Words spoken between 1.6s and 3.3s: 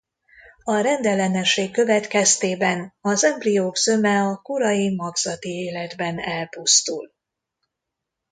következtében az